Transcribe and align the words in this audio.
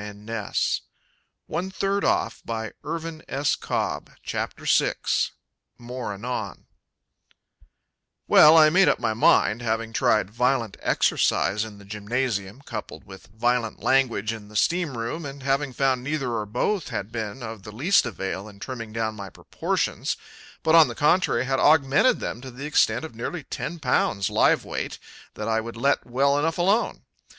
Of 0.00 0.06
the 0.24 0.52
Great 1.46 1.72
Reduction 1.76 2.04
more 2.48 2.72
anon. 2.72 3.22
CHAPTER 4.24 4.64
VI 4.64 4.94
More 5.76 6.14
Anon 6.14 6.64
Well, 8.26 8.56
I 8.56 8.70
made 8.70 8.88
up 8.88 8.98
my 8.98 9.12
mind, 9.12 9.60
having 9.60 9.92
tried 9.92 10.30
violent 10.30 10.78
exercise 10.80 11.66
in 11.66 11.76
the 11.76 11.84
gymnasium, 11.84 12.62
coupled 12.62 13.04
with 13.04 13.26
violent 13.26 13.82
language 13.82 14.32
in 14.32 14.48
the 14.48 14.56
steam 14.56 14.96
room, 14.96 15.26
and 15.26 15.42
having 15.42 15.74
found 15.74 16.02
neither 16.02 16.32
or 16.32 16.46
both 16.46 16.88
had 16.88 17.12
been 17.12 17.42
of 17.42 17.64
the 17.64 17.70
least 17.72 18.06
avail 18.06 18.48
in 18.48 18.58
trimming 18.58 18.94
down 18.94 19.14
my 19.14 19.28
proportions, 19.28 20.16
but 20.62 20.74
on 20.74 20.88
the 20.88 20.94
contrary 20.94 21.44
had 21.44 21.58
augmented 21.60 22.20
them 22.20 22.40
to 22.40 22.50
the 22.50 22.64
extent 22.64 23.04
of 23.04 23.14
nearly 23.14 23.42
ten 23.44 23.78
pounds, 23.78 24.30
live 24.30 24.64
weight, 24.64 24.98
that 25.34 25.46
I 25.46 25.60
would 25.60 25.76
let 25.76 26.06
well 26.06 26.38
enough 26.38 26.56
alone. 26.56 27.02